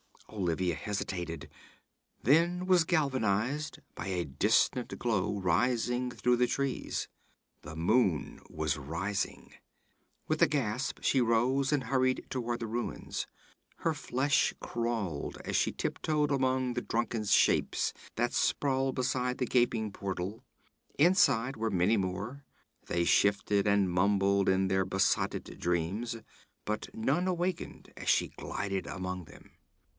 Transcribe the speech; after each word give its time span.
Olivia 0.31 0.73
hesitated 0.75 1.47
then 2.23 2.65
was 2.65 2.85
galvanized 2.85 3.79
by 3.95 4.07
a 4.07 4.23
distant 4.23 4.97
glow 4.97 5.39
rising 5.39 6.09
through 6.09 6.37
the 6.37 6.47
trees. 6.47 7.09
The 7.61 7.75
moon 7.75 8.39
was 8.49 8.77
rising! 8.77 9.53
With 10.27 10.41
a 10.41 10.47
gasp 10.47 10.99
she 11.03 11.21
rose 11.21 11.71
and 11.73 11.83
hurried 11.83 12.25
toward 12.29 12.61
the 12.61 12.65
ruins. 12.65 13.27
Her 13.79 13.93
flesh 13.93 14.53
crawled 14.59 15.37
as 15.45 15.55
she 15.57 15.71
tiptoed 15.71 16.31
among 16.31 16.73
the 16.73 16.81
drunken 16.81 17.25
shapes 17.25 17.93
that 18.15 18.33
sprawled 18.33 18.95
beside 18.95 19.37
the 19.37 19.45
gaping 19.45 19.91
portal. 19.91 20.43
Inside 20.97 21.57
were 21.57 21.69
many 21.69 21.97
more; 21.97 22.43
they 22.87 23.03
shifted 23.03 23.67
and 23.67 23.91
mumbled 23.91 24.49
in 24.49 24.67
their 24.67 24.85
besotted 24.85 25.59
dreams, 25.59 26.15
but 26.65 26.87
none 26.95 27.27
awakened 27.27 27.91
as 27.97 28.09
she 28.09 28.29
glided 28.29 28.87
among 28.87 29.25
them. 29.25 29.51